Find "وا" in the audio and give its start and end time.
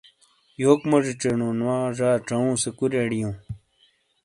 1.65-1.77